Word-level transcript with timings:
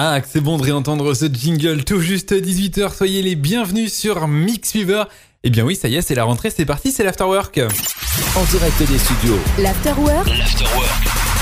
Ah, 0.00 0.20
c'est 0.24 0.40
bon 0.40 0.58
de 0.58 0.62
réentendre 0.62 1.12
ce 1.12 1.24
jingle 1.26 1.82
tout 1.82 1.98
juste 1.98 2.32
18h. 2.32 2.94
Soyez 2.94 3.20
les 3.20 3.34
bienvenus 3.34 3.92
sur 3.92 4.28
Mix 4.28 4.70
Fever. 4.70 5.02
Eh 5.42 5.50
bien 5.50 5.64
oui, 5.64 5.74
ça 5.74 5.88
y 5.88 5.96
est, 5.96 6.02
c'est 6.02 6.14
la 6.14 6.22
rentrée, 6.22 6.50
c'est 6.50 6.64
parti, 6.64 6.92
c'est 6.92 7.02
l'afterwork. 7.02 7.58
En 8.36 8.44
direct 8.44 8.78
des 8.78 8.96
studios. 8.96 9.40
L'afterwork 9.58 10.30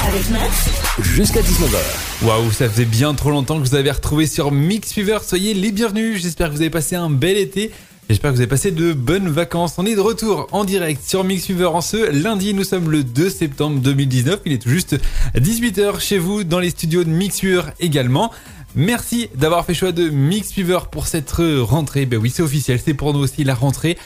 avec 0.06 0.30
Max. 0.30 0.70
Jusqu'à 1.02 1.42
19h. 1.42 2.24
Waouh, 2.24 2.50
ça 2.50 2.70
faisait 2.70 2.86
bien 2.86 3.12
trop 3.12 3.30
longtemps 3.30 3.60
que 3.60 3.68
vous 3.68 3.74
avez 3.74 3.90
retrouvé 3.90 4.26
sur 4.26 4.50
Mix 4.50 4.90
Fever. 4.90 5.18
Soyez 5.22 5.52
les 5.52 5.70
bienvenus. 5.70 6.22
J'espère 6.22 6.48
que 6.48 6.54
vous 6.54 6.62
avez 6.62 6.70
passé 6.70 6.96
un 6.96 7.10
bel 7.10 7.36
été. 7.36 7.72
J'espère 8.08 8.30
que 8.30 8.36
vous 8.36 8.40
avez 8.40 8.48
passé 8.48 8.70
de 8.70 8.92
bonnes 8.92 9.28
vacances. 9.28 9.74
On 9.78 9.84
est 9.84 9.96
de 9.96 10.00
retour 10.00 10.46
en 10.52 10.64
direct 10.64 11.02
sur 11.02 11.24
Mix 11.24 11.46
Fever 11.46 11.66
en 11.66 11.80
ce 11.80 12.12
lundi. 12.12 12.54
Nous 12.54 12.62
sommes 12.62 12.88
le 12.88 13.02
2 13.02 13.28
septembre 13.28 13.80
2019. 13.80 14.42
Il 14.46 14.52
est 14.52 14.58
tout 14.62 14.68
juste 14.68 14.96
18h 15.34 15.98
chez 15.98 16.18
vous 16.18 16.44
dans 16.44 16.60
les 16.60 16.70
studios 16.70 17.02
de 17.02 17.08
Mix 17.08 17.40
Fever 17.40 17.62
également. 17.80 18.30
Merci 18.76 19.28
d'avoir 19.34 19.64
fait 19.64 19.74
choix 19.74 19.90
de 19.90 20.08
Mix 20.08 20.52
Fever 20.52 20.78
pour 20.88 21.08
cette 21.08 21.32
rentrée. 21.32 22.06
Ben 22.06 22.20
oui, 22.20 22.30
c'est 22.30 22.44
officiel. 22.44 22.78
C'est 22.78 22.94
pour 22.94 23.12
nous 23.12 23.18
aussi 23.18 23.42
la 23.42 23.56
rentrée. 23.56 23.98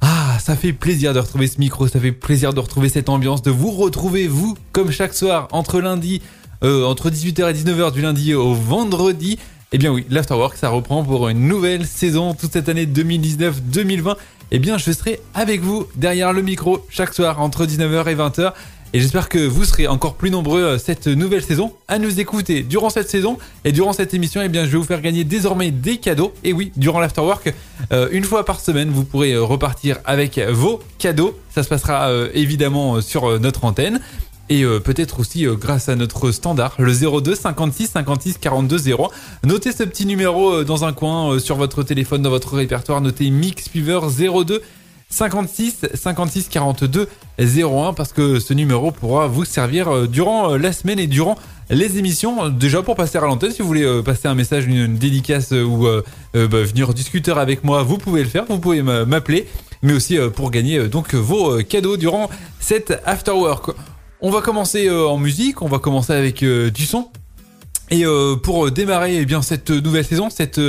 Ah, 0.00 0.38
ça 0.40 0.56
fait 0.56 0.72
plaisir 0.72 1.14
de 1.14 1.20
retrouver 1.20 1.46
ce 1.46 1.60
micro, 1.60 1.86
ça 1.86 2.00
fait 2.00 2.12
plaisir 2.12 2.52
de 2.52 2.58
retrouver 2.58 2.88
cette 2.88 3.08
ambiance, 3.08 3.42
de 3.42 3.52
vous 3.52 3.70
retrouver, 3.70 4.26
vous, 4.26 4.56
comme 4.72 4.90
chaque 4.90 5.14
soir, 5.14 5.46
entre 5.52 5.80
lundi, 5.80 6.22
euh, 6.64 6.84
entre 6.84 7.08
18h 7.08 7.50
et 7.50 7.52
19h 7.52 7.92
du 7.92 8.02
lundi 8.02 8.34
au 8.34 8.54
vendredi. 8.54 9.38
Eh 9.70 9.76
bien 9.76 9.92
oui, 9.92 10.06
l'Afterwork, 10.08 10.56
ça 10.56 10.70
reprend 10.70 11.04
pour 11.04 11.28
une 11.28 11.46
nouvelle 11.46 11.84
saison 11.84 12.32
toute 12.32 12.52
cette 12.52 12.70
année 12.70 12.86
2019-2020. 12.86 14.16
Eh 14.50 14.58
bien, 14.58 14.78
je 14.78 14.90
serai 14.92 15.20
avec 15.34 15.60
vous 15.60 15.86
derrière 15.94 16.32
le 16.32 16.40
micro 16.40 16.86
chaque 16.88 17.12
soir 17.12 17.38
entre 17.42 17.66
19h 17.66 18.08
et 18.08 18.14
20h. 18.14 18.54
Et 18.94 19.00
j'espère 19.00 19.28
que 19.28 19.38
vous 19.38 19.66
serez 19.66 19.86
encore 19.86 20.14
plus 20.14 20.30
nombreux 20.30 20.62
euh, 20.62 20.78
cette 20.78 21.06
nouvelle 21.06 21.42
saison 21.42 21.74
à 21.86 21.98
nous 21.98 22.18
écouter 22.18 22.62
durant 22.62 22.88
cette 22.88 23.10
saison 23.10 23.36
et 23.66 23.72
durant 23.72 23.92
cette 23.92 24.14
émission. 24.14 24.40
Eh 24.42 24.48
bien, 24.48 24.64
je 24.64 24.70
vais 24.70 24.78
vous 24.78 24.84
faire 24.84 25.02
gagner 25.02 25.24
désormais 25.24 25.70
des 25.70 25.98
cadeaux. 25.98 26.32
Et 26.44 26.54
oui, 26.54 26.72
durant 26.76 26.98
l'afterwork, 26.98 27.52
euh, 27.92 28.08
une 28.10 28.24
fois 28.24 28.46
par 28.46 28.60
semaine, 28.60 28.88
vous 28.88 29.04
pourrez 29.04 29.34
euh, 29.34 29.42
repartir 29.42 29.98
avec 30.06 30.38
vos 30.38 30.80
cadeaux. 30.96 31.38
Ça 31.54 31.62
se 31.62 31.68
passera 31.68 32.10
évidemment 32.32 33.00
sur 33.00 33.40
notre 33.40 33.64
antenne 33.64 34.00
et 34.48 34.62
euh, 34.62 34.80
peut-être 34.80 35.20
aussi 35.20 35.46
euh, 35.46 35.54
grâce 35.54 35.88
à 35.88 35.96
notre 35.96 36.30
standard, 36.30 36.74
le 36.78 36.92
02 36.92 37.34
56 37.34 37.88
56 37.88 38.38
42 38.38 38.78
0. 38.78 39.10
Notez 39.44 39.72
ce 39.72 39.82
petit 39.84 40.06
numéro 40.06 40.52
euh, 40.52 40.64
dans 40.64 40.84
un 40.84 40.92
coin 40.92 41.38
sur 41.38 41.56
votre 41.56 41.82
téléphone, 41.82 42.22
dans 42.22 42.30
votre 42.30 42.54
répertoire. 42.54 43.00
Notez 43.00 43.30
Mix 43.30 43.68
Fever 43.68 44.00
02 44.18 44.62
56 45.10 45.86
56 45.94 46.48
42 46.48 47.08
01 47.38 47.94
parce 47.94 48.12
que 48.12 48.40
ce 48.40 48.52
numéro 48.54 48.90
pourra 48.90 49.26
vous 49.26 49.44
servir 49.44 50.06
durant 50.06 50.56
la 50.56 50.72
semaine 50.72 50.98
et 50.98 51.06
durant 51.06 51.36
les 51.70 51.98
émissions. 51.98 52.48
Déjà 52.50 52.82
pour 52.82 52.94
passer 52.94 53.16
à 53.16 53.22
l'antenne, 53.22 53.52
si 53.52 53.62
vous 53.62 53.68
voulez 53.68 54.02
passer 54.04 54.28
un 54.28 54.34
message, 54.34 54.66
une, 54.66 54.96
dédicace 54.96 55.52
ou 55.52 55.86
bah, 56.34 56.42
venir 56.62 56.92
discuter 56.92 57.30
avec 57.30 57.64
moi, 57.64 57.82
vous 57.84 57.96
pouvez 57.96 58.22
le 58.22 58.28
faire. 58.28 58.44
Vous 58.50 58.58
pouvez 58.58 58.82
m'appeler, 58.82 59.46
mais 59.82 59.94
aussi 59.94 60.18
pour 60.34 60.50
gagner 60.50 60.88
donc 60.88 61.14
vos 61.14 61.62
cadeaux 61.62 61.96
durant 61.96 62.28
cette 62.60 63.00
afterwork. 63.06 63.70
On 64.20 64.30
va 64.30 64.40
commencer 64.40 64.88
euh, 64.88 65.06
en 65.06 65.16
musique, 65.16 65.62
on 65.62 65.68
va 65.68 65.78
commencer 65.78 66.12
avec 66.12 66.42
euh, 66.42 66.70
du 66.70 66.86
son. 66.86 67.08
Et 67.90 68.04
euh, 68.04 68.34
pour 68.34 68.68
démarrer 68.70 69.16
eh 69.20 69.42
cette 69.42 69.70
nouvelle 69.70 70.04
saison, 70.04 70.28
cette 70.28 70.60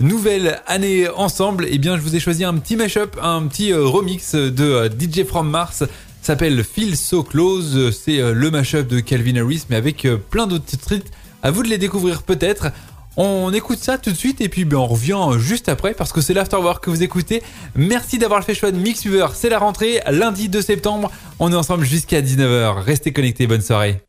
nouvelle 0.00 0.62
année 0.66 1.06
ensemble, 1.10 1.66
eh 1.68 1.76
bien 1.76 1.96
je 1.96 2.02
vous 2.02 2.16
ai 2.16 2.20
choisi 2.20 2.44
un 2.44 2.54
petit 2.54 2.76
mashup, 2.76 3.18
un 3.22 3.46
petit 3.46 3.72
remix 3.74 4.34
de 4.34 4.90
DJ 4.98 5.24
From 5.24 5.48
Mars 5.48 5.84
s'appelle 6.22 6.64
Feel 6.64 6.96
So 6.96 7.22
Close, 7.22 7.96
c'est 7.96 8.16
le 8.32 8.50
mashup 8.50 8.88
de 8.88 8.98
Calvin 8.98 9.36
Harris 9.36 9.66
mais 9.68 9.76
avec 9.76 10.08
plein 10.30 10.46
d'autres 10.48 10.64
titres. 10.64 10.94
À 11.42 11.50
vous 11.52 11.62
de 11.62 11.68
les 11.68 11.78
découvrir 11.78 12.22
peut-être. 12.22 12.72
On 13.16 13.52
écoute 13.52 13.78
ça 13.78 13.96
tout 13.96 14.10
de 14.10 14.16
suite 14.16 14.40
et 14.40 14.48
puis 14.48 14.64
ben, 14.64 14.78
on 14.78 14.86
revient 14.86 15.38
juste 15.38 15.68
après 15.68 15.94
parce 15.94 16.12
que 16.12 16.20
c'est 16.20 16.34
l'afterwork 16.34 16.82
que 16.82 16.90
vous 16.90 17.02
écoutez. 17.02 17.42
Merci 17.76 18.18
d'avoir 18.18 18.42
fait 18.42 18.54
choix 18.54 18.72
de 18.72 18.78
Mixweaver. 18.78 19.28
C'est 19.34 19.48
la 19.48 19.58
rentrée, 19.58 20.00
lundi 20.10 20.48
2 20.48 20.60
septembre. 20.60 21.10
On 21.38 21.52
est 21.52 21.56
ensemble 21.56 21.84
jusqu'à 21.84 22.20
19h. 22.20 22.80
Restez 22.80 23.12
connectés, 23.12 23.46
bonne 23.46 23.62
soirée. 23.62 24.02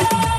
Yeah. 0.00 0.31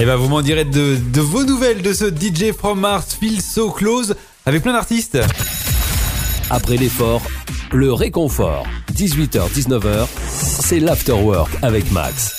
Et 0.00 0.06
bah 0.06 0.16
vous 0.16 0.28
m'en 0.30 0.40
direz 0.40 0.64
de, 0.64 0.96
de 0.96 1.20
vos 1.20 1.44
nouvelles 1.44 1.82
de 1.82 1.92
ce 1.92 2.06
DJ 2.06 2.52
from 2.56 2.80
Mars 2.80 3.14
Feel 3.20 3.42
So 3.42 3.70
Close 3.70 4.14
avec 4.46 4.62
plein 4.62 4.72
d'artistes. 4.72 5.18
Après 6.48 6.78
l'effort, 6.78 7.20
le 7.70 7.92
réconfort. 7.92 8.66
18h-19h, 8.94 10.06
c'est 10.30 10.80
l'afterwork 10.80 11.50
avec 11.60 11.92
Max. 11.92 12.32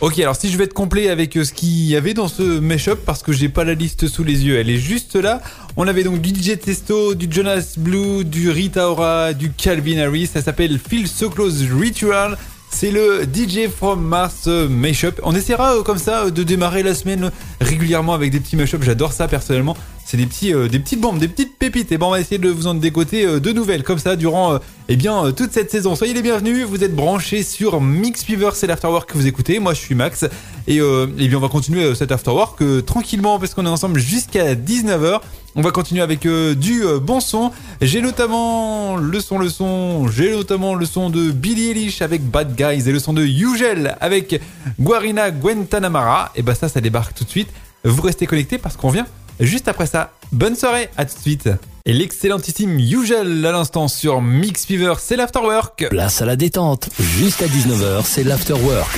Ok, 0.00 0.18
alors 0.20 0.36
si 0.36 0.50
je 0.50 0.56
vais 0.56 0.64
être 0.64 0.72
complet 0.72 1.10
avec 1.10 1.36
euh, 1.36 1.44
ce 1.44 1.52
qu'il 1.52 1.84
y 1.84 1.96
avait 1.96 2.14
dans 2.14 2.28
ce 2.28 2.60
mashup, 2.60 3.04
parce 3.04 3.22
que 3.22 3.32
j'ai 3.32 3.50
pas 3.50 3.64
la 3.64 3.74
liste 3.74 4.08
sous 4.08 4.24
les 4.24 4.46
yeux, 4.46 4.58
elle 4.58 4.70
est 4.70 4.78
juste 4.78 5.16
là. 5.16 5.42
On 5.76 5.86
avait 5.86 6.02
donc 6.02 6.22
du 6.22 6.30
DJ 6.30 6.58
Testo, 6.58 7.14
du 7.14 7.26
Jonas 7.30 7.74
Blue, 7.76 8.24
du 8.24 8.48
Rita 8.48 8.88
Ora, 8.88 9.34
du 9.34 9.50
Calvin 9.50 9.98
Harris. 9.98 10.28
Ça 10.28 10.40
s'appelle 10.40 10.78
Feel 10.78 11.08
So 11.08 11.28
Close 11.28 11.62
Ritual. 11.78 12.38
C'est 12.76 12.90
le 12.90 13.22
DJ 13.22 13.68
from 13.68 14.02
Mars 14.02 14.48
euh, 14.48 14.68
mashup. 14.68 15.20
On 15.22 15.32
essaiera 15.32 15.76
euh, 15.76 15.84
comme 15.84 15.96
ça 15.96 16.28
de 16.28 16.42
démarrer 16.42 16.82
la 16.82 16.96
semaine 16.96 17.30
régulièrement 17.60 18.14
avec 18.14 18.32
des 18.32 18.40
petits 18.40 18.56
mashups. 18.56 18.84
J'adore 18.84 19.12
ça 19.12 19.28
personnellement. 19.28 19.76
C'est 20.06 20.16
des 20.16 20.26
petits, 20.26 20.52
des 20.52 20.78
petites 20.78 21.00
bombes, 21.00 21.18
des 21.18 21.28
petites 21.28 21.58
pépites. 21.58 21.90
Et 21.90 21.98
bon, 21.98 22.08
on 22.08 22.10
va 22.10 22.20
essayer 22.20 22.38
de 22.38 22.50
vous 22.50 22.66
en 22.66 22.74
dégoter 22.74 23.40
de 23.40 23.52
nouvelles 23.52 23.82
comme 23.82 23.98
ça 23.98 24.16
durant 24.16 24.58
eh 24.88 24.96
bien 24.96 25.32
toute 25.32 25.52
cette 25.52 25.70
saison. 25.70 25.94
Soyez 25.94 26.12
les 26.12 26.22
bienvenus. 26.22 26.66
Vous 26.66 26.84
êtes 26.84 26.94
branchés 26.94 27.42
sur 27.42 27.80
Mix 27.80 28.22
Fever, 28.22 28.50
c'est 28.52 28.66
l'afterwork 28.66 29.10
que 29.10 29.16
vous 29.16 29.26
écoutez. 29.26 29.58
Moi, 29.58 29.72
je 29.72 29.80
suis 29.80 29.94
Max 29.94 30.24
et 30.66 30.76
eh 30.78 31.28
bien 31.28 31.38
on 31.38 31.40
va 31.40 31.48
continuer 31.48 31.94
cet 31.94 32.12
afterwork 32.12 32.62
tranquillement 32.84 33.38
parce 33.38 33.54
qu'on 33.54 33.64
est 33.66 33.70
ensemble 33.70 33.98
jusqu'à 33.98 34.54
19h. 34.54 35.20
On 35.56 35.62
va 35.62 35.70
continuer 35.70 36.02
avec 36.02 36.26
du 36.26 36.82
bon 37.00 37.20
son. 37.20 37.52
J'ai 37.80 38.02
notamment 38.02 38.96
le 38.96 39.20
son, 39.20 39.38
le 39.38 39.48
son. 39.48 40.08
J'ai 40.08 40.32
notamment 40.32 40.74
le 40.74 40.84
son 40.84 41.10
de 41.10 41.30
Billy 41.30 41.70
Eilish 41.70 42.02
avec 42.02 42.28
Bad 42.28 42.56
Guys 42.56 42.88
et 42.88 42.92
le 42.92 42.98
son 42.98 43.12
de 43.12 43.22
Ugel 43.22 43.96
avec 44.00 44.40
Guarina 44.80 45.30
Guantanamara. 45.30 46.32
Et 46.34 46.42
bah 46.42 46.54
ça, 46.54 46.68
ça 46.68 46.80
débarque 46.80 47.14
tout 47.14 47.24
de 47.24 47.30
suite. 47.30 47.48
Vous 47.84 48.02
restez 48.02 48.26
connectés 48.26 48.58
parce 48.58 48.76
qu'on 48.76 48.90
vient 48.90 49.06
juste 49.40 49.68
après 49.68 49.86
ça. 49.86 50.12
Bonne 50.32 50.56
soirée, 50.56 50.90
à 50.96 51.04
tout 51.04 51.14
de 51.14 51.20
suite. 51.20 51.48
Et 51.86 51.92
l'excellentissime 51.92 52.78
Ugel 52.78 53.44
à 53.44 53.52
l'instant 53.52 53.88
sur 53.88 54.22
Mix 54.22 54.64
Fever, 54.64 54.94
c'est 54.98 55.16
l'afterwork. 55.16 55.88
Place 55.90 56.22
à 56.22 56.24
la 56.24 56.34
détente. 56.34 56.88
Jusqu'à 56.98 57.46
19h, 57.46 58.02
c'est 58.04 58.24
l'afterwork. 58.24 58.88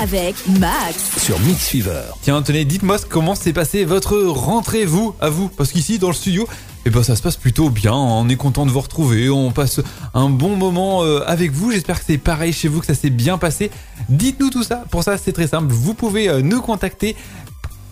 Avec 0.00 0.34
Max. 0.58 1.22
Sur 1.22 1.38
Mix 1.40 1.68
Fever. 1.68 2.02
Tiens, 2.22 2.42
tenez, 2.42 2.64
dites-moi 2.64 2.96
comment 3.08 3.34
s'est 3.34 3.52
passé 3.52 3.84
votre 3.84 4.16
rentrée, 4.18 4.84
vous, 4.84 5.14
à 5.20 5.28
vous? 5.28 5.48
Parce 5.48 5.72
qu'ici, 5.72 5.98
dans 5.98 6.08
le 6.08 6.14
studio, 6.14 6.48
eh 6.84 6.90
ben, 6.90 7.02
ça 7.02 7.16
se 7.16 7.22
passe 7.22 7.36
plutôt 7.36 7.70
bien. 7.70 7.92
On 7.92 8.28
est 8.28 8.36
content 8.36 8.64
de 8.64 8.70
vous 8.70 8.80
retrouver. 8.80 9.28
On 9.28 9.50
passe 9.50 9.80
un 10.14 10.30
bon 10.30 10.56
moment 10.56 11.04
euh, 11.04 11.20
avec 11.26 11.52
vous. 11.52 11.70
J'espère 11.70 11.98
que 11.98 12.04
c'est 12.06 12.18
pareil 12.18 12.52
chez 12.52 12.68
vous, 12.68 12.80
que 12.80 12.86
ça 12.86 12.94
s'est 12.94 13.10
bien 13.10 13.38
passé. 13.38 13.70
Dites-nous 14.08 14.50
tout 14.50 14.62
ça. 14.62 14.84
Pour 14.90 15.02
ça, 15.02 15.18
c'est 15.18 15.32
très 15.32 15.48
simple. 15.48 15.72
Vous 15.72 15.94
pouvez 15.94 16.28
euh, 16.28 16.42
nous 16.42 16.60
contacter 16.60 17.14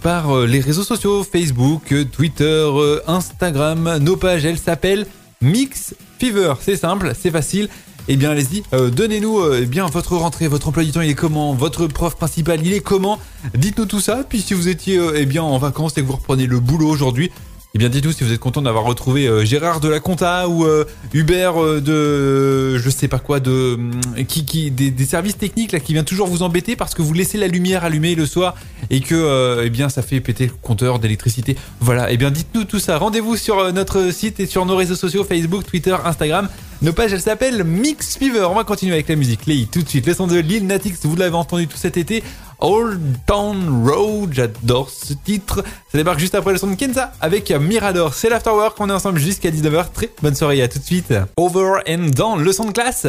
par 0.03 0.35
euh, 0.35 0.47
les 0.47 0.61
réseaux 0.61 0.83
sociaux 0.83 1.25
Facebook, 1.25 1.95
Twitter, 2.13 2.71
Instagram. 3.07 3.99
Nos 3.99 4.17
pages, 4.17 4.45
elles 4.45 4.59
s'appellent 4.59 5.07
Mix 5.41 5.95
Fever. 6.19 6.55
C'est 6.61 6.77
simple, 6.77 7.13
c'est 7.19 7.31
facile. 7.31 7.69
Eh 8.09 8.17
bien, 8.17 8.31
allez-y, 8.31 8.63
euh, 8.73 8.89
donnez-nous 8.89 9.41
euh, 9.41 9.67
eh 9.67 9.81
votre 9.91 10.17
rentrée, 10.17 10.47
votre 10.47 10.69
emploi 10.69 10.85
du 10.85 10.93
temps, 10.93 11.01
il 11.01 11.11
est 11.11 11.15
comment? 11.15 11.55
Votre 11.55 11.89
prof 11.89 12.15
principal, 12.15 12.65
il 12.65 12.73
est 12.73 12.81
comment? 12.81 13.19
Dites-nous 13.55 13.87
tout 13.87 14.01
ça. 14.01 14.23
Puis 14.29 14.41
si 14.43 14.55
vous 14.55 14.69
étiez 14.69 14.97
euh, 14.97 15.15
eh 15.17 15.27
bien 15.27 15.43
en 15.43 15.59
vacances 15.59 15.99
et 15.99 16.03
que 16.03 16.07
vous 16.07 16.15
reprenez 16.15 16.47
le 16.47 16.61
boulot 16.61 16.89
aujourd'hui, 16.89 17.33
eh 17.77 17.79
bien 17.79 17.91
dites-nous 17.91 18.13
si 18.13 18.25
vous 18.25 18.33
êtes 18.33 18.41
content 18.41 18.63
d'avoir 18.63 18.85
retrouvé 18.85 19.45
Gérard 19.45 19.81
de 19.81 19.89
la 19.91 20.01
Compta 20.01 20.49
ou 20.49 20.67
Hubert 21.13 21.83
de 21.83 22.79
je 22.79 22.89
sais 22.89 23.07
pas 23.07 23.19
quoi 23.19 23.39
de 23.39 23.79
qui, 24.27 24.71
des, 24.71 25.05
services 25.05 25.37
techniques 25.37 25.73
là 25.73 25.81
qui 25.81 25.93
vient 25.93 26.03
toujours 26.03 26.27
vous 26.27 26.43
embêter 26.43 26.75
parce 26.75 26.95
que 26.95 27.03
vous 27.03 27.13
laissez 27.13 27.37
la 27.37 27.49
lumière 27.49 27.85
allumée 27.85 28.15
le 28.15 28.25
soir 28.25 28.55
et 28.89 29.01
que 29.01 29.61
eh 29.63 29.69
bien 29.69 29.91
ça 29.91 30.01
fait 30.01 30.21
péter 30.21 30.47
le 30.47 30.53
compteur 30.63 30.99
d'électricité. 30.99 31.55
Voilà, 31.81 32.11
eh 32.11 32.17
bien 32.17 32.31
dites-nous 32.31 32.65
tout 32.65 32.79
ça. 32.79 32.97
Rendez-vous 32.97 33.37
sur 33.37 33.71
notre 33.75 34.11
site 34.11 34.41
et 34.41 34.47
sur 34.47 34.65
nos 34.65 34.75
réseaux 34.75 34.95
sociaux 34.95 35.25
Facebook, 35.25 35.67
Twitter, 35.67 35.97
Instagram. 36.03 36.49
Nos 36.83 36.93
pages, 36.93 37.15
elles 37.15 37.23
s'appellent 37.23 37.65
Mix 37.65 38.19
Fever. 38.19 38.47
On 38.51 38.55
va 38.55 38.65
continuer 38.65 38.93
avec 38.93 39.09
la 39.09 39.17
musique. 39.17 39.47
Les 39.47 39.65
tout 39.65 39.83
de 39.83 39.89
suite. 39.89 40.07
Le 40.07 40.13
son 40.13 40.27
de 40.27 40.37
Lil 40.37 40.67
Natix, 40.67 40.99
vous 41.05 41.17
l'avez 41.17 41.35
entendu 41.35 41.67
tout 41.67 41.79
cet 41.79 41.97
été. 41.97 42.23
Old 42.61 43.19
Town 43.27 43.87
Road, 43.87 44.31
j'adore 44.33 44.89
ce 44.91 45.13
titre. 45.13 45.63
Ça 45.93 45.99
débarque 45.99 46.19
juste 46.19 46.35
après 46.35 46.53
le 46.53 46.59
son 46.59 46.69
de 46.69 46.75
Kenza 46.75 47.13
avec 47.21 47.51
Mirador. 47.51 48.15
C'est 48.15 48.29
l'afterwork, 48.31 48.77
on 48.81 48.89
est 48.89 48.93
ensemble 48.93 49.19
jusqu'à 49.19 49.51
19h. 49.51 49.93
Très 49.93 50.11
bonne 50.23 50.35
soirée, 50.35 50.63
à 50.63 50.69
tout 50.69 50.79
de 50.79 50.85
suite. 50.85 51.13
Over 51.37 51.81
and 51.89 52.11
down, 52.15 52.43
le 52.43 52.53
son 52.53 52.65
de 52.67 52.73
classe. 52.73 53.07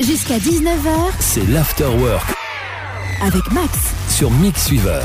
Jusqu'à 0.00 0.38
19h. 0.38 1.10
C'est 1.18 1.46
l'afterwork. 1.48 2.34
Avec 3.20 3.50
Max. 3.50 3.72
Sur 4.08 4.30
Mix 4.30 4.68
Fever. 4.68 5.00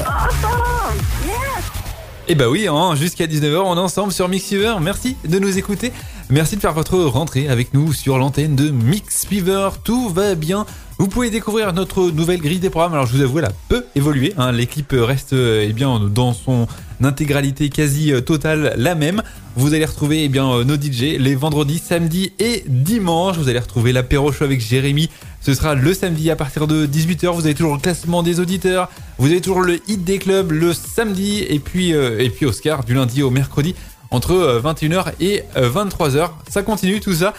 Et 2.30 2.36
bah 2.36 2.50
oui, 2.50 2.68
hein, 2.70 2.96
jusqu'à 2.96 3.28
19h, 3.28 3.58
on 3.66 3.76
est 3.76 3.80
ensemble 3.82 4.14
sur 4.14 4.30
Mix 4.30 4.46
Fever. 4.48 4.76
Merci 4.82 5.18
de 5.28 5.40
nous 5.40 5.58
écouter. 5.58 5.92
Merci 6.30 6.56
de 6.56 6.62
faire 6.62 6.72
votre 6.72 6.98
rentrée 6.98 7.50
avec 7.50 7.74
nous 7.74 7.92
sur 7.92 8.18
l'antenne 8.18 8.56
de 8.56 8.70
Mix 8.70 9.26
Fever. 9.26 9.72
Tout 9.84 10.08
va 10.08 10.34
bien. 10.36 10.66
Vous 11.00 11.10
pouvez 11.10 11.30
découvrir 11.30 11.74
notre 11.74 12.12
nouvelle 12.12 12.40
grille 12.40 12.60
des 12.60 12.70
programmes. 12.70 12.94
Alors 12.94 13.08
je 13.08 13.18
vous 13.18 13.22
avoue, 13.22 13.40
elle 13.40 13.46
a 13.46 13.52
peu 13.68 13.86
évolué. 13.96 14.34
Hein. 14.38 14.54
L'équipe 14.54 14.96
reste 14.98 15.34
eh 15.34 15.74
bien 15.74 16.00
dans 16.00 16.32
son 16.32 16.66
intégralité 17.06 17.70
quasi 17.70 18.12
totale 18.26 18.74
la 18.78 18.96
même. 18.96 19.22
Vous 19.56 19.74
allez 19.74 19.86
retrouver 19.86 20.24
eh 20.24 20.30
bien 20.30 20.64
nos 20.64 20.76
DJ 20.76 21.18
les 21.20 21.36
vendredis, 21.36 21.80
samedis 21.80 22.34
et 22.40 22.64
dimanches. 22.68 23.38
Vous 23.38 23.50
allez 23.50 23.60
retrouver 23.60 23.92
l'apéro 23.94 24.32
show 24.32 24.44
avec 24.44 24.62
Jérémy. 24.62 25.10
Ce 25.42 25.54
sera 25.54 25.76
le 25.76 25.94
samedi 25.94 26.32
à 26.32 26.36
partir 26.36 26.68
de 26.68 26.86
18h. 26.86 27.34
Vous 27.34 27.46
avez 27.46 27.54
toujours 27.54 27.74
le 27.74 27.80
classement 27.80 28.24
des 28.24 28.40
auditeurs. 28.40 28.90
Vous 29.18 29.28
avez 29.28 29.42
toujours 29.42 29.62
le 29.62 29.80
hit 29.88 30.04
des 30.04 30.18
clubs 30.18 30.52
le 30.52 30.74
samedi 30.74 31.46
et 31.48 31.60
puis 31.60 31.92
et 31.92 32.30
puis 32.30 32.46
Oscar 32.46 32.84
du 32.84 32.94
lundi 32.94 33.22
au 33.22 33.30
mercredi 33.30 33.76
entre 34.10 34.62
21h 34.64 35.14
et 35.20 35.44
23h. 35.56 36.30
Ça 36.50 36.64
continue 36.64 37.00
tout 37.00 37.14
ça 37.14 37.34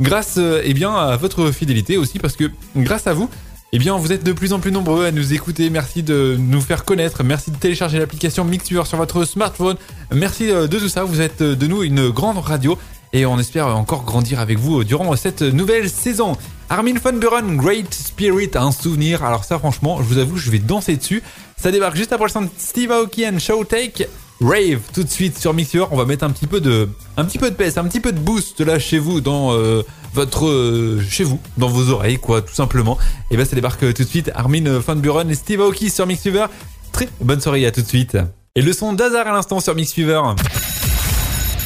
grâce 0.00 0.38
eh 0.64 0.74
bien 0.74 0.94
à 0.94 1.16
votre 1.16 1.50
fidélité 1.52 1.96
aussi 1.96 2.18
parce 2.18 2.36
que 2.36 2.50
grâce 2.76 3.06
à 3.06 3.12
vous 3.12 3.28
eh 3.72 3.78
bien, 3.78 3.96
vous 3.96 4.12
êtes 4.12 4.24
de 4.24 4.32
plus 4.32 4.52
en 4.52 4.58
plus 4.58 4.72
nombreux 4.72 5.04
à 5.04 5.12
nous 5.12 5.32
écouter. 5.32 5.70
Merci 5.70 6.02
de 6.02 6.36
nous 6.38 6.60
faire 6.60 6.84
connaître. 6.84 7.22
Merci 7.22 7.52
de 7.52 7.56
télécharger 7.56 7.98
l'application 8.00 8.44
Mixture 8.44 8.86
sur 8.86 8.98
votre 8.98 9.24
smartphone. 9.24 9.76
Merci 10.12 10.48
de 10.48 10.66
tout 10.66 10.88
ça. 10.88 11.04
Vous 11.04 11.20
êtes 11.20 11.42
de 11.42 11.66
nous 11.68 11.84
une 11.84 12.08
grande 12.08 12.38
radio 12.38 12.76
et 13.12 13.26
on 13.26 13.38
espère 13.38 13.68
encore 13.68 14.04
grandir 14.04 14.40
avec 14.40 14.58
vous 14.58 14.82
durant 14.82 15.14
cette 15.14 15.42
nouvelle 15.42 15.88
saison. 15.88 16.36
Armin 16.68 16.94
von 17.02 17.12
Buren, 17.12 17.56
Great 17.56 17.92
Spirit, 17.94 18.50
un 18.54 18.72
souvenir. 18.72 19.24
Alors 19.24 19.44
ça, 19.44 19.58
franchement, 19.58 19.98
je 19.98 20.02
vous 20.04 20.18
avoue, 20.18 20.36
je 20.36 20.50
vais 20.50 20.58
danser 20.58 20.96
dessus. 20.96 21.22
Ça 21.56 21.70
débarque 21.70 21.96
juste 21.96 22.12
après 22.12 22.26
le 22.34 22.48
Steve 22.58 22.90
Aoki 22.90 23.26
and 23.28 23.38
Showtake. 23.38 24.08
Rave 24.40 24.80
tout 24.94 25.02
de 25.02 25.08
suite 25.08 25.38
sur 25.38 25.52
Mixer. 25.52 25.84
On 25.90 25.96
va 25.96 26.04
mettre 26.06 26.24
un 26.24 26.30
petit 26.30 26.46
peu 26.46 26.60
de, 26.60 26.88
un 27.16 27.24
petit 27.24 27.38
peu 27.38 27.50
de 27.50 27.56
pèse, 27.56 27.76
un 27.78 27.84
petit 27.84 28.00
peu 28.00 28.12
de 28.12 28.18
boost 28.18 28.60
là 28.60 28.78
chez 28.78 28.98
vous 28.98 29.20
dans 29.20 29.52
euh, 29.52 29.82
votre, 30.14 30.46
euh, 30.46 31.02
chez 31.08 31.24
vous, 31.24 31.38
dans 31.58 31.68
vos 31.68 31.90
oreilles 31.90 32.18
quoi, 32.18 32.40
tout 32.42 32.54
simplement. 32.54 32.96
Et 33.30 33.36
ben 33.36 33.44
ça 33.44 33.54
débarque 33.54 33.80
tout 33.92 34.02
de 34.02 34.08
suite. 34.08 34.30
Armin 34.34 34.78
Van 34.78 34.96
Buren 34.96 35.30
et 35.30 35.34
Steve 35.34 35.60
Aoki 35.60 35.90
sur 35.90 36.06
Mixfever. 36.06 36.46
Très 36.92 37.08
bonne 37.20 37.40
soirée 37.40 37.66
à 37.66 37.70
tout 37.70 37.82
de 37.82 37.86
suite. 37.86 38.16
Et 38.54 38.62
le 38.62 38.72
son 38.72 38.92
d'Hazard 38.92 39.26
à 39.26 39.32
l'instant 39.32 39.60
sur 39.60 39.74
Mixfever. 39.74 40.22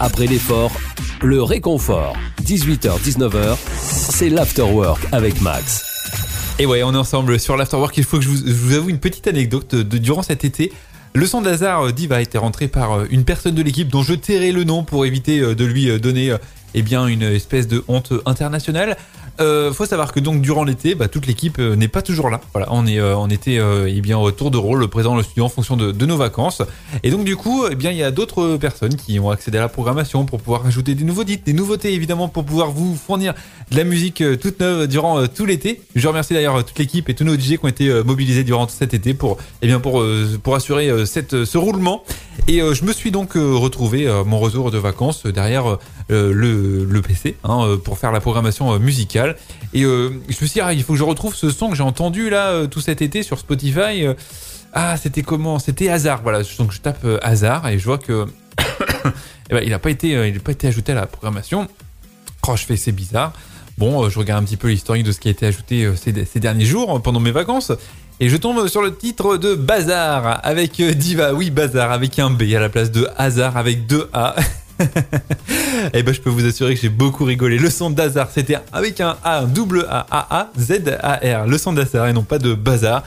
Après 0.00 0.26
l'effort, 0.26 0.72
le 1.22 1.42
réconfort. 1.42 2.16
18h-19h, 2.42 3.56
c'est 3.80 4.28
l'afterwork 4.28 5.00
avec 5.12 5.40
Max. 5.40 5.94
Et 6.58 6.66
ouais, 6.66 6.82
on 6.82 6.92
est 6.92 6.98
ensemble 6.98 7.40
sur 7.40 7.56
l'afterwork. 7.56 7.96
Il 7.96 8.04
faut 8.04 8.18
que 8.18 8.24
je 8.24 8.28
vous, 8.28 8.36
je 8.46 8.52
vous 8.52 8.74
avoue 8.74 8.90
une 8.90 8.98
petite 8.98 9.26
anecdote 9.26 9.74
de, 9.74 9.98
durant 9.98 10.22
cet 10.22 10.44
été. 10.44 10.72
Le 11.16 11.26
son 11.26 11.42
d'Hazard 11.42 11.92
Div 11.92 12.10
a 12.12 12.20
été 12.20 12.38
rentré 12.38 12.66
par 12.66 13.04
une 13.04 13.24
personne 13.24 13.54
de 13.54 13.62
l'équipe 13.62 13.86
dont 13.88 14.02
je 14.02 14.14
tairai 14.14 14.50
le 14.50 14.64
nom 14.64 14.82
pour 14.82 15.06
éviter 15.06 15.54
de 15.54 15.64
lui 15.64 16.00
donner 16.00 16.36
eh 16.74 16.82
une 16.92 17.22
espèce 17.22 17.68
de 17.68 17.84
honte 17.86 18.12
internationale. 18.26 18.96
Euh, 19.40 19.72
faut 19.72 19.84
savoir 19.84 20.12
que 20.12 20.20
donc 20.20 20.40
durant 20.40 20.62
l'été, 20.62 20.94
bah, 20.94 21.08
toute 21.08 21.26
l'équipe 21.26 21.58
euh, 21.58 21.74
n'est 21.74 21.88
pas 21.88 22.02
toujours 22.02 22.30
là. 22.30 22.40
On 22.68 22.86
est, 22.86 23.00
euh, 23.00 23.16
on 23.16 23.28
était 23.28 23.60
eh 23.86 24.00
bien 24.00 24.18
au 24.18 24.30
tour 24.30 24.50
de 24.50 24.58
rôle, 24.58 24.86
présent 24.88 25.16
le 25.16 25.22
studio 25.22 25.44
en 25.44 25.48
fonction 25.48 25.76
de, 25.76 26.06
nos 26.06 26.16
vacances. 26.16 26.62
Et 27.02 27.10
donc 27.10 27.24
du 27.24 27.36
coup, 27.36 27.66
eh 27.66 27.74
il 27.74 27.96
y 27.96 28.02
a 28.02 28.10
d'autres 28.10 28.56
personnes 28.56 28.94
qui 28.96 29.18
ont 29.18 29.30
accédé 29.30 29.58
à 29.58 29.62
la 29.62 29.68
programmation 29.68 30.24
pour 30.24 30.40
pouvoir 30.40 30.66
ajouter 30.66 30.94
des 30.94 31.04
nouveaux 31.04 31.24
des 31.24 31.52
nouveautés 31.52 31.94
évidemment 31.94 32.28
pour 32.28 32.44
pouvoir 32.44 32.70
vous 32.70 32.94
fournir 32.94 33.34
de 33.70 33.76
la 33.76 33.84
musique 33.84 34.22
toute 34.40 34.60
neuve 34.60 34.86
durant 34.86 35.26
tout 35.26 35.46
l'été. 35.46 35.80
Je 35.96 36.06
remercie 36.06 36.34
d'ailleurs 36.34 36.64
toute 36.64 36.78
l'équipe 36.78 37.08
et 37.08 37.14
tous 37.14 37.24
nos 37.24 37.34
DJ 37.34 37.56
qui 37.56 37.60
ont 37.62 37.68
été 37.68 38.02
mobilisés 38.04 38.44
durant 38.44 38.68
cet 38.68 38.94
été 38.94 39.14
pour, 39.14 39.38
eh 39.62 39.72
assurer 40.54 41.06
ce 41.06 41.58
roulement. 41.58 42.04
Et 42.48 42.58
je 42.58 42.84
me 42.84 42.92
suis 42.92 43.10
donc 43.10 43.34
retrouvé 43.34 44.06
mon 44.26 44.38
retour 44.38 44.70
de 44.70 44.78
vacances 44.78 45.24
derrière 45.26 45.78
le, 46.08 47.00
PC 47.00 47.36
hein, 47.44 47.78
pour 47.82 47.98
faire 47.98 48.12
la 48.12 48.20
programmation 48.20 48.78
musicale. 48.78 49.36
Et 49.72 49.82
je 49.82 50.10
me 50.10 50.32
suis 50.32 50.46
dit, 50.46 50.60
ah, 50.60 50.72
il 50.72 50.82
faut 50.82 50.92
que 50.92 50.98
je 50.98 51.04
retrouve 51.04 51.34
ce 51.34 51.50
son 51.50 51.70
que 51.70 51.76
j'ai 51.76 51.82
entendu 51.82 52.30
là 52.30 52.66
tout 52.66 52.80
cet 52.80 53.02
été 53.02 53.22
sur 53.22 53.38
Spotify. 53.38 54.06
Ah, 54.72 54.96
c'était 54.96 55.22
comment? 55.22 55.58
C'était 55.58 55.88
hasard. 55.88 56.20
Voilà, 56.22 56.42
donc 56.58 56.72
je 56.72 56.80
tape 56.80 57.06
hasard 57.22 57.68
et 57.68 57.78
je 57.78 57.84
vois 57.84 57.98
que 57.98 58.26
eh 59.50 59.54
ben, 59.54 59.62
il 59.62 59.70
n'a 59.70 59.78
pas 59.78 59.90
été, 59.90 60.16
ajouté 60.64 60.92
à 60.92 60.94
la 60.94 61.06
programmation. 61.06 61.68
Oh, 62.46 62.56
je 62.56 62.64
fais 62.64 62.76
c'est 62.76 62.92
bizarre. 62.92 63.32
Bon, 63.78 64.04
euh, 64.04 64.10
je 64.10 64.18
regarde 64.18 64.42
un 64.42 64.46
petit 64.46 64.56
peu 64.56 64.68
l'historique 64.68 65.04
de 65.04 65.12
ce 65.12 65.18
qui 65.18 65.28
a 65.28 65.30
été 65.30 65.46
ajouté 65.46 65.84
euh, 65.84 65.96
ces 65.96 66.40
derniers 66.40 66.64
jours 66.64 67.00
pendant 67.02 67.20
mes 67.20 67.32
vacances. 67.32 67.72
Et 68.20 68.28
je 68.28 68.36
tombe 68.36 68.68
sur 68.68 68.80
le 68.80 68.94
titre 68.94 69.36
de 69.38 69.54
Bazar 69.56 70.40
avec 70.44 70.78
euh, 70.78 70.94
Diva. 70.94 71.34
Oui, 71.34 71.50
Bazar 71.50 71.90
avec 71.90 72.18
un 72.20 72.30
B 72.30 72.42
à 72.54 72.60
la 72.60 72.68
place 72.68 72.92
de 72.92 73.08
hasard 73.16 73.56
avec 73.56 73.86
deux 73.86 74.08
A. 74.12 74.36
Et 75.92 76.02
ben 76.02 76.14
je 76.14 76.20
peux 76.20 76.30
vous 76.30 76.46
assurer 76.46 76.74
que 76.74 76.80
j'ai 76.80 76.88
beaucoup 76.88 77.24
rigolé. 77.24 77.58
Le 77.58 77.70
son 77.70 77.90
d'Hazard, 77.90 78.28
c'était 78.32 78.58
avec 78.72 79.00
un 79.00 79.16
A, 79.24 79.40
un 79.40 79.44
double 79.44 79.86
A, 79.90 80.06
A, 80.10 80.38
A, 80.38 80.50
Z, 80.58 80.96
A, 81.02 81.42
R. 81.42 81.46
Le 81.46 81.58
son 81.58 81.72
d'Hazard 81.72 82.06
et 82.06 82.12
non 82.12 82.22
pas 82.22 82.38
de 82.38 82.54
Bazar 82.54 83.02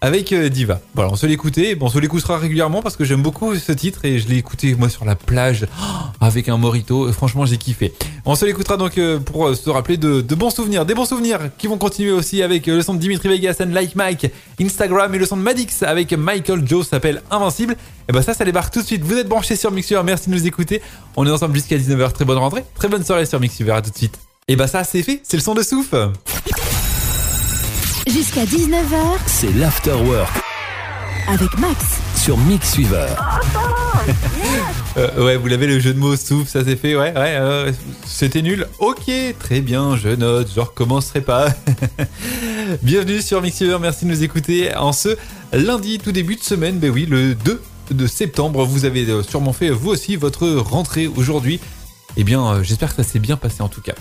avec 0.00 0.32
euh, 0.32 0.48
Diva. 0.48 0.80
Voilà, 0.94 1.10
on 1.10 1.16
se 1.16 1.26
l'écoutait. 1.26 1.74
Bon, 1.74 1.86
on 1.86 1.88
se 1.88 1.98
l'écoutera 1.98 2.38
régulièrement 2.38 2.82
parce 2.82 2.96
que 2.96 3.04
j'aime 3.04 3.22
beaucoup 3.22 3.54
ce 3.54 3.72
titre 3.72 4.04
et 4.04 4.18
je 4.18 4.28
l'ai 4.28 4.36
écouté 4.36 4.74
moi 4.74 4.88
sur 4.88 5.04
la 5.04 5.14
plage 5.14 5.66
avec 6.20 6.48
un 6.48 6.56
morito. 6.56 7.12
Franchement, 7.12 7.46
j'ai 7.46 7.56
kiffé. 7.56 7.92
On 8.24 8.34
se 8.34 8.44
l'écoutera 8.44 8.76
donc 8.76 8.98
euh, 8.98 9.18
pour 9.18 9.48
euh, 9.48 9.54
se 9.54 9.70
rappeler 9.70 9.96
de, 9.96 10.20
bons 10.34 10.50
souvenirs, 10.50 10.86
des 10.86 10.94
bons 10.94 11.06
souvenirs 11.06 11.50
qui 11.58 11.66
vont 11.66 11.78
continuer 11.78 12.12
aussi 12.12 12.42
avec 12.42 12.66
le 12.66 12.82
son 12.82 12.94
de 12.94 12.98
Dimitri 12.98 13.28
Vegas 13.28 13.56
Like 13.66 13.96
Mike, 13.96 14.30
Instagram 14.60 15.14
et 15.14 15.18
le 15.18 15.26
son 15.26 15.36
de 15.36 15.42
Madix 15.42 15.82
avec 15.82 16.12
Michael 16.12 16.66
Joe 16.66 16.86
s'appelle 16.86 17.22
Invincible. 17.30 17.76
Et 18.08 18.12
ben 18.12 18.22
ça, 18.22 18.34
ça 18.34 18.44
débarque 18.44 18.72
tout 18.72 18.80
de 18.80 18.86
suite. 18.86 19.02
Vous 19.02 19.16
êtes 19.16 19.28
branchés 19.28 19.56
sur 19.56 19.70
Mixer. 19.70 20.02
Merci 20.04 20.30
de 20.30 20.34
nous 20.34 20.46
écouter. 20.46 20.80
On 21.16 21.26
est 21.26 21.30
ensemble 21.30 21.54
jusqu'à 21.54 21.76
19h. 21.76 22.12
Très 22.12 22.24
bonne 22.24 22.38
rentrée, 22.38 22.64
très 22.74 22.88
bonne 22.88 23.04
soirée 23.04 23.26
sur 23.26 23.40
Mixer. 23.40 23.70
À 23.70 23.82
tout 23.82 23.90
de 23.90 23.96
suite. 23.96 24.18
Et 24.48 24.54
ben 24.54 24.68
ça, 24.68 24.84
c'est 24.84 25.02
fait. 25.02 25.20
C'est 25.24 25.36
le 25.36 25.42
son 25.42 25.54
de 25.54 25.62
souffle. 25.62 26.12
Jusqu'à 28.06 28.44
19h, 28.44 29.18
c'est 29.26 29.52
l'afterwork 29.56 30.40
avec 31.26 31.58
Max 31.58 32.00
sur 32.16 32.38
Mix 32.38 32.72
Suiveur. 32.72 33.40
euh, 34.96 35.24
ouais, 35.24 35.36
vous 35.36 35.48
l'avez 35.48 35.66
le 35.66 35.80
jeu 35.80 35.92
de 35.92 35.98
mots 35.98 36.14
souffle, 36.14 36.48
ça 36.48 36.64
s'est 36.64 36.76
fait, 36.76 36.94
ouais, 36.94 37.12
ouais, 37.12 37.36
euh, 37.36 37.72
c'était 38.06 38.42
nul. 38.42 38.68
Ok, 38.78 39.10
très 39.40 39.60
bien, 39.60 39.96
je 39.96 40.10
note, 40.10 40.48
je 40.54 40.60
recommencerai 40.60 41.20
pas. 41.20 41.48
Bienvenue 42.82 43.20
sur 43.20 43.42
Mix 43.42 43.56
Suiveur, 43.56 43.80
merci 43.80 44.04
de 44.04 44.10
nous 44.10 44.22
écouter 44.22 44.72
en 44.76 44.92
ce 44.92 45.16
lundi, 45.52 45.98
tout 45.98 46.12
début 46.12 46.36
de 46.36 46.44
semaine, 46.44 46.78
ben 46.78 46.90
oui, 46.90 47.06
le 47.06 47.34
2 47.34 47.60
de 47.90 48.06
septembre. 48.06 48.64
Vous 48.64 48.84
avez 48.84 49.04
euh, 49.10 49.24
sûrement 49.24 49.52
fait 49.52 49.70
vous 49.70 49.90
aussi 49.90 50.14
votre 50.14 50.46
rentrée 50.48 51.08
aujourd'hui. 51.08 51.58
Eh 52.16 52.22
bien, 52.22 52.46
euh, 52.46 52.62
j'espère 52.62 52.94
que 52.94 53.02
ça 53.02 53.08
s'est 53.08 53.18
bien 53.18 53.36
passé 53.36 53.62
en 53.62 53.68
tout 53.68 53.82
cas. 53.82 53.94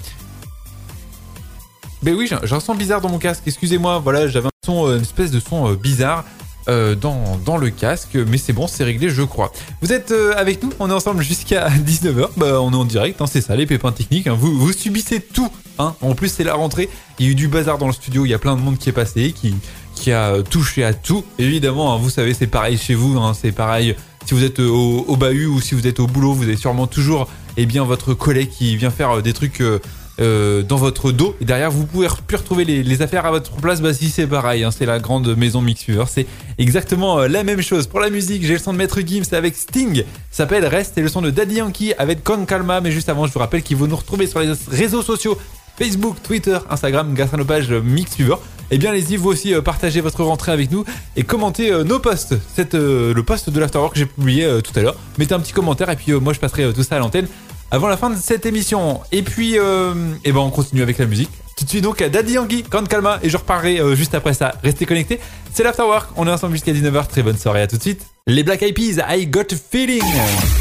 Ben 2.06 2.14
oui, 2.14 2.30
j'ai 2.44 2.56
un 2.56 2.60
son 2.60 2.76
bizarre 2.76 3.02
dans 3.02 3.10
mon 3.10 3.18
casque. 3.18 3.42
Excusez-moi, 3.48 3.98
voilà, 3.98 4.28
j'avais 4.28 4.46
un 4.46 4.52
son, 4.64 4.96
une 4.96 5.02
espèce 5.02 5.32
de 5.32 5.40
son 5.40 5.74
bizarre. 5.74 6.24
Euh, 6.68 6.96
dans, 6.96 7.58
le 7.58 7.70
casque, 7.70 8.16
mais 8.28 8.40
c'est 8.40 8.54
bon, 8.54 8.66
c'est 8.66 8.84
réglé, 8.84 9.10
je 9.10 9.22
crois. 9.22 9.52
Vous 9.82 9.94
êtes 9.94 10.12
euh, 10.12 10.34
avec 10.36 10.64
nous, 10.64 10.72
on 10.80 10.90
est 10.90 10.94
ensemble 10.94 11.22
jusqu'à 11.22 11.68
19h, 11.70 12.30
bah, 12.38 12.60
on 12.60 12.72
est 12.72 12.76
en 12.76 12.86
direct, 12.86 13.22
hein, 13.22 13.28
c'est 13.28 13.42
ça, 13.42 13.56
les 13.56 13.68
pépins 13.68 13.92
techniques, 13.92 14.26
hein. 14.26 14.36
vous, 14.36 14.72
subissez 14.72 15.20
tout. 15.20 15.52
Hein. 15.78 15.94
En 16.02 16.16
plus, 16.16 16.30
c'est 16.30 16.44
la 16.44 16.56
rentrée, 16.56 16.90
il 17.20 17.26
y 17.28 17.30
a 17.30 17.32
eu 17.34 17.36
du 17.36 17.48
bazar 17.48 17.78
dans 17.78 17.86
le 17.86 17.94
studio, 17.94 18.26
il 18.26 18.30
y 18.30 18.34
a 18.34 18.40
plein 18.40 18.56
de 18.56 18.62
monde 18.62 18.80
qui 18.80 18.90
est 18.90 18.94
passé, 18.94 19.32
qui, 19.32 19.54
qui 19.94 20.12
a 20.12 20.42
touché 20.42 20.84
à 20.84 20.96
tout. 20.96 21.24
Évidemment, 21.38 22.00
vous 22.00 22.10
savez, 22.10 22.34
c'est 22.34 22.48
pareil 22.48 22.80
chez 22.80 22.96
vous, 22.96 23.16
c'est 23.40 23.52
pareil 23.52 23.96
si 24.26 24.34
vous 24.34 24.44
êtes 24.44 24.60
au, 24.60 25.06
au, 25.08 25.16
bahut 25.18 25.46
ou 25.46 25.62
si 25.62 25.76
vous 25.76 25.86
êtes 25.86 26.00
au 26.00 26.08
boulot, 26.08 26.34
vous 26.34 26.44
avez 26.44 26.58
sûrement 26.58 26.88
toujours 26.88 27.28
eh 27.58 27.68
bien, 27.68 27.84
votre 27.84 28.16
collègue 28.16 28.50
qui 28.50 28.76
vient 28.76 28.92
faire 28.92 29.22
des 29.22 29.34
trucs... 29.34 29.62
Euh, 29.62 29.80
euh, 30.20 30.64
dans 30.64 30.78
votre 30.78 31.12
dos. 31.12 31.36
Et 31.42 31.46
derrière 31.46 31.72
vous 31.72 31.86
pouvez 31.86 32.08
plus 32.28 32.38
retrouver 32.38 32.66
les, 32.66 33.02
affaires 33.02 33.26
à 33.26 33.32
votre 33.32 33.52
place. 33.58 33.82
Bah 33.82 33.94
si 33.94 34.10
c'est 34.10 34.28
pareil 34.28 34.64
hein, 34.64 34.72
c'est 34.72 34.86
la 34.86 35.00
grande 35.00 35.36
maison 35.36 35.62
Mixfever 35.62 36.06
c'est 36.08 36.26
exactement 36.58 37.20
euh, 37.20 37.28
la 37.28 37.44
même 37.44 37.62
chose. 37.62 37.88
Pour 37.88 38.00
la 38.00 38.10
musique 38.10 38.46
j'ai 38.46 38.54
le 38.54 38.60
son 38.60 38.74
de 38.74 38.78
Maître 38.78 39.02
Gims 39.06 39.34
avec 39.34 39.56
Sting. 39.56 40.04
S'appelle 40.32 40.66
Rest. 40.66 40.98
Et 40.98 41.02
le 41.02 41.10
son 41.10 41.22
de 41.22 41.30
Daddy 41.30 41.56
Yankee 41.56 41.94
avec 41.98 42.24
Con 42.24 42.46
Calma. 42.46 42.82
Mais 42.82 42.92
juste 42.92 43.10
avant 43.10 43.28
je 43.28 43.34
vous 43.34 43.40
rappelle 43.40 43.64
qu'il 43.64 43.78
vous 43.78 43.88
nous 43.88 43.96
retrouver 43.96 44.28
sur 44.28 44.40
les 44.40 44.54
réseaux 44.70 45.02
sociaux. 45.02 45.38
Facebook, 45.78 46.16
Twitter, 46.24 46.58
Instagram 46.70 47.14
grâce 47.14 47.34
à 47.34 47.38
nos 47.38 47.44
pages 47.44 47.70
Mixfever 47.70 48.36
eh 48.72 48.78
bien 48.78 48.90
allez-y 48.90 49.16
vous 49.16 49.30
aussi 49.30 49.54
euh, 49.54 49.62
partagez 49.62 50.02
votre 50.02 50.24
rentrée 50.24 50.52
avec 50.52 50.72
nous 50.72 50.86
et 51.16 51.24
commentez 51.24 51.72
euh, 51.72 51.84
nos 51.84 52.00
posts. 52.00 52.36
Cette, 52.56 52.74
euh, 52.74 53.14
le 53.14 53.24
post 53.24 53.50
de 53.50 53.60
l'Afterwork 53.60 53.94
que 53.94 54.00
j'ai 54.00 54.06
publié 54.08 54.60
tout 54.64 54.72
à 54.76 54.82
l'heure. 54.82 54.96
Mettez 55.18 55.36
un 55.36 55.40
petit 55.40 55.54
commentaire 55.54 55.90
et 55.90 55.96
puis 55.96 56.14
moi 56.14 56.34
je 56.34 56.40
passerai 56.40 56.74
tout 56.74 56.84
ça 56.84 56.96
à 56.96 57.00
l'antenne 57.00 57.28
avant 57.72 57.88
la 57.88 57.98
fin 57.98 58.10
de 58.10 58.18
cette 58.18 58.46
émission. 58.46 59.02
Et 59.12 59.22
puis, 59.22 59.58
euh, 59.58 59.94
et 60.24 60.32
ben 60.32 60.40
on 60.40 60.50
continue 60.50 60.82
avec 60.82 60.98
la 60.98 61.06
musique. 61.06 61.30
Tout 61.58 61.64
de 61.64 61.70
suite 61.70 61.84
donc 61.84 62.02
à 62.02 62.10
Daddy 62.10 62.34
Yankee, 62.34 62.64
Quand 62.64 62.88
Calma, 62.88 63.20
et 63.24 63.30
je 63.30 63.38
reparlerai 63.38 63.80
euh, 63.80 63.96
juste 63.96 64.14
après 64.14 64.34
ça. 64.34 64.54
Restez 64.64 64.86
connectés. 64.86 65.20
C'est 65.54 65.64
l'Afterwork, 65.64 66.10
on 66.18 66.28
est 66.28 66.32
ensemble 66.32 66.54
jusqu'à 66.54 66.74
19h. 66.74 67.08
Très 67.08 67.24
bonne 67.24 67.38
soirée, 67.38 67.62
à 67.62 67.68
tout 67.68 67.78
de 67.78 67.82
suite. 67.82 68.06
Les 68.28 68.44
Black 68.44 68.62
Eyed 68.62 68.76
Peas, 68.76 69.02
I 69.10 69.28
Got 69.28 69.42
a 69.52 69.56
Feeling. 69.72 70.04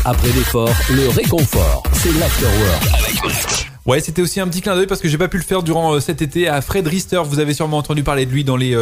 Après 0.05 0.29
l'effort, 0.29 0.71
le 0.91 1.09
réconfort, 1.09 1.83
c'est 1.95 2.13
l'Afterwork. 2.13 3.74
Ouais, 3.87 4.01
c'était 4.01 4.23
aussi 4.23 4.41
un 4.41 4.49
petit 4.49 4.63
clin 4.63 4.75
d'œil 4.75 4.87
parce 4.87 5.01
que 5.01 5.09
j'ai 5.09 5.19
pas 5.19 5.29
pu 5.29 5.37
le 5.37 5.43
faire 5.43 5.63
durant 5.63 5.95
euh, 5.95 6.01
cet 6.01 6.23
été 6.23 6.49
à 6.49 6.63
Fred 6.63 6.87
Rister. 6.87 7.21
Vous 7.25 7.39
avez 7.39 7.53
sûrement 7.53 7.79
entendu 7.79 8.03
parler 8.03 8.25
de 8.25 8.31
lui 8.31 8.43
dans 8.45 8.57
les 8.57 8.75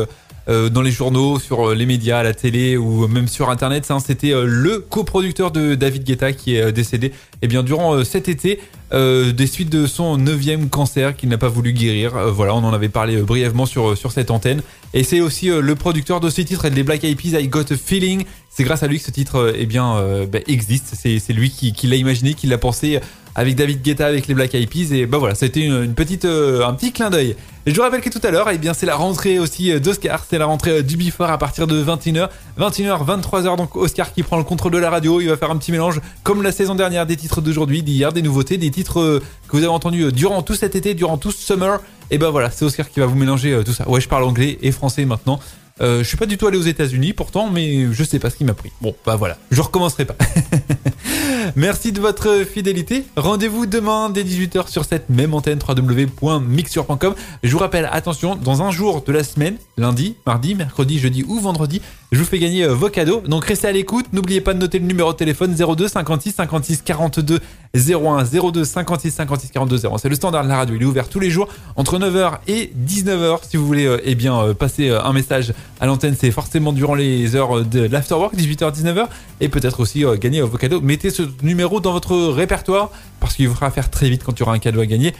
euh, 0.48 0.68
dans 0.68 0.82
les 0.82 0.90
journaux, 0.90 1.38
sur 1.38 1.68
euh, 1.68 1.74
les 1.76 1.86
médias, 1.86 2.18
à 2.18 2.22
la 2.24 2.34
télé 2.34 2.76
ou 2.76 3.06
même 3.06 3.28
sur 3.28 3.48
internet. 3.48 3.88
Hein, 3.90 3.98
C'était 4.04 4.32
euh, 4.32 4.44
le 4.44 4.80
coproducteur 4.80 5.52
de 5.52 5.76
David 5.76 6.02
Guetta 6.02 6.32
qui 6.32 6.56
est 6.56 6.72
décédé 6.72 7.08
et 7.08 7.12
eh 7.42 7.48
bien 7.48 7.62
durant 7.62 8.04
cet 8.04 8.28
été 8.28 8.60
des 8.92 9.46
suites 9.46 9.70
de 9.70 9.86
son 9.86 10.18
neuvième 10.18 10.68
cancer 10.68 11.16
qu'il 11.16 11.30
n'a 11.30 11.38
pas 11.38 11.48
voulu 11.48 11.72
guérir. 11.72 12.12
voilà, 12.30 12.54
on 12.54 12.62
en 12.62 12.74
avait 12.74 12.90
parlé 12.90 13.16
brièvement 13.16 13.64
sur 13.64 13.96
sur 13.96 14.12
cette 14.12 14.30
antenne. 14.30 14.62
Et 14.92 15.02
c'est 15.02 15.20
aussi 15.20 15.46
le 15.48 15.74
producteur 15.74 16.20
de 16.20 16.28
ce 16.28 16.42
titre, 16.42 16.68
les 16.68 16.82
Black 16.82 17.02
Eyed 17.02 17.16
Peas, 17.16 17.40
I 17.40 17.48
Got 17.48 17.72
a 17.72 17.76
Feeling. 17.76 18.24
C'est 18.50 18.64
grâce 18.64 18.82
à 18.82 18.86
lui 18.86 18.98
que 18.98 19.04
ce 19.04 19.10
titre 19.10 19.54
eh 19.56 19.66
bien 19.66 19.96
bah, 20.30 20.40
existe. 20.46 20.94
C'est 20.94 21.32
lui 21.32 21.50
qui, 21.50 21.72
qui 21.72 21.86
l'a 21.86 21.96
imaginé, 21.96 22.34
qui 22.34 22.46
l'a 22.46 22.58
pensé 22.58 23.00
avec 23.34 23.56
David 23.56 23.82
Guetta, 23.82 24.06
avec 24.06 24.26
les 24.26 24.34
Black 24.34 24.54
Eyed 24.54 24.68
Peas. 24.68 24.94
Et 24.94 25.06
bah 25.06 25.18
voilà, 25.18 25.34
c'était 25.34 25.60
une, 25.60 25.82
une, 25.82 25.94
petite, 25.94 26.24
euh, 26.24 26.66
un 26.66 26.74
petit 26.74 26.92
clin 26.92 27.10
d'œil. 27.10 27.36
Et 27.64 27.70
je 27.70 27.76
vous 27.76 27.82
rappelle 27.82 28.00
que 28.00 28.10
tout 28.10 28.20
à 28.24 28.30
l'heure, 28.30 28.48
eh 28.50 28.58
bien, 28.58 28.74
c'est 28.74 28.86
la 28.86 28.96
rentrée 28.96 29.38
aussi 29.38 29.78
d'Oscar. 29.80 30.24
C'est 30.28 30.38
la 30.38 30.46
rentrée 30.46 30.82
du 30.82 30.96
Before 30.96 31.30
à 31.30 31.38
partir 31.38 31.66
de 31.66 31.82
21h. 31.82 32.28
21h, 32.58 33.04
23h. 33.04 33.56
Donc, 33.56 33.76
Oscar 33.76 34.12
qui 34.12 34.24
prend 34.24 34.36
le 34.36 34.42
contrôle 34.42 34.72
de 34.72 34.78
la 34.78 34.90
radio. 34.90 35.20
Il 35.20 35.28
va 35.28 35.36
faire 35.36 35.50
un 35.50 35.56
petit 35.56 35.70
mélange, 35.70 36.00
comme 36.24 36.42
la 36.42 36.50
saison 36.50 36.74
dernière, 36.74 37.06
des 37.06 37.16
titres 37.16 37.40
d'aujourd'hui, 37.40 37.82
d'hier, 37.82 38.12
des 38.12 38.22
nouveautés, 38.22 38.58
des 38.58 38.70
titres 38.70 39.00
euh, 39.00 39.22
que 39.48 39.56
vous 39.56 39.62
avez 39.62 39.72
entendus 39.72 40.10
durant 40.12 40.42
tout 40.42 40.54
cet 40.54 40.74
été, 40.74 40.94
durant 40.94 41.18
tout 41.18 41.30
ce 41.30 41.46
summer. 41.46 41.80
Et 42.10 42.18
bah 42.18 42.30
voilà, 42.30 42.50
c'est 42.50 42.64
Oscar 42.64 42.90
qui 42.90 43.00
va 43.00 43.06
vous 43.06 43.14
mélanger 43.14 43.52
euh, 43.52 43.62
tout 43.62 43.72
ça. 43.72 43.88
Ouais, 43.88 44.00
je 44.00 44.08
parle 44.08 44.24
anglais 44.24 44.58
et 44.60 44.72
français 44.72 45.04
maintenant. 45.04 45.38
Euh, 45.80 45.98
je 45.98 46.04
suis 46.04 46.16
pas 46.16 46.26
du 46.26 46.36
tout 46.36 46.46
allé 46.46 46.58
aux 46.58 46.62
États-Unis 46.62 47.12
pourtant, 47.12 47.48
mais 47.50 47.92
je 47.92 48.04
sais 48.04 48.18
pas 48.18 48.30
ce 48.30 48.36
qui 48.36 48.44
m'a 48.44 48.54
pris. 48.54 48.70
Bon, 48.80 48.94
bah 49.04 49.16
voilà, 49.16 49.38
je 49.50 49.60
recommencerai 49.60 50.04
pas. 50.04 50.16
Merci 51.56 51.92
de 51.92 52.00
votre 52.00 52.44
fidélité. 52.44 53.04
Rendez-vous 53.16 53.66
demain 53.66 54.10
dès 54.10 54.22
18h 54.22 54.68
sur 54.68 54.84
cette 54.84 55.08
même 55.08 55.34
antenne 55.34 55.58
www.mixture.com. 55.66 57.14
Je 57.42 57.52
vous 57.52 57.58
rappelle, 57.58 57.88
attention, 57.90 58.36
dans 58.36 58.62
un 58.62 58.70
jour 58.70 59.02
de 59.02 59.12
la 59.12 59.24
semaine, 59.24 59.56
lundi, 59.82 60.16
mardi, 60.26 60.54
mercredi, 60.54 60.98
jeudi 60.98 61.24
ou 61.28 61.38
vendredi, 61.40 61.82
je 62.12 62.18
vous 62.18 62.24
fais 62.24 62.38
gagner 62.38 62.66
vos 62.66 62.88
cadeaux. 62.88 63.22
Donc 63.26 63.44
restez 63.44 63.66
à 63.66 63.72
l'écoute. 63.72 64.06
N'oubliez 64.12 64.40
pas 64.40 64.54
de 64.54 64.58
noter 64.58 64.78
le 64.78 64.86
numéro 64.86 65.12
de 65.12 65.16
téléphone 65.16 65.54
02 65.54 65.88
56 65.88 66.32
56 66.32 66.82
42 66.82 67.40
01 67.74 68.24
02 68.24 68.64
56 68.64 69.10
56 69.10 69.50
42 69.50 69.86
01. 69.86 69.98
C'est 69.98 70.08
le 70.08 70.14
standard 70.14 70.44
de 70.44 70.48
la 70.48 70.56
radio. 70.56 70.76
Il 70.76 70.82
est 70.82 70.86
ouvert 70.86 71.08
tous 71.08 71.20
les 71.20 71.30
jours 71.30 71.48
entre 71.76 71.98
9h 71.98 72.38
et 72.48 72.72
19h. 72.86 73.38
Si 73.48 73.56
vous 73.56 73.66
voulez 73.66 73.96
eh 74.04 74.14
bien 74.14 74.54
passer 74.54 74.90
un 74.90 75.12
message 75.12 75.52
à 75.80 75.86
l'antenne, 75.86 76.14
c'est 76.18 76.30
forcément 76.30 76.72
durant 76.72 76.94
les 76.94 77.34
heures 77.34 77.64
de 77.64 77.80
l'afterwork, 77.80 78.34
18h 78.34 78.72
19h 78.72 79.06
et 79.40 79.48
peut-être 79.48 79.80
aussi 79.80 80.04
gagner 80.20 80.40
vos 80.42 80.58
cadeaux. 80.58 80.80
Mettez 80.80 81.10
ce 81.10 81.22
numéro 81.42 81.80
dans 81.80 81.92
votre 81.92 82.14
répertoire 82.14 82.90
parce 83.20 83.34
qu'il 83.34 83.48
vous 83.48 83.54
fera 83.54 83.70
faire 83.70 83.90
très 83.90 84.08
vite 84.08 84.22
quand 84.24 84.32
il 84.32 84.40
y 84.40 84.42
aura 84.42 84.52
un 84.52 84.58
cadeau 84.58 84.80
à 84.80 84.86
gagner. 84.86 85.14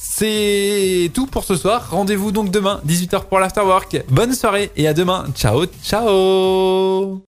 C'est 0.00 1.10
tout 1.12 1.26
pour 1.26 1.42
ce 1.44 1.56
soir. 1.56 1.88
Rendez-vous 1.90 2.30
donc 2.30 2.50
demain, 2.50 2.80
18h 2.86 3.24
pour 3.24 3.40
l'Afterwork. 3.40 4.04
Bonne 4.08 4.32
soirée 4.32 4.70
et 4.76 4.86
à 4.86 4.94
demain. 4.94 5.26
Ciao, 5.34 5.66
ciao 5.84 7.20